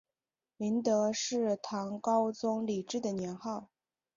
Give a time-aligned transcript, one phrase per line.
[0.57, 3.69] 麟德是唐高宗李治的年号。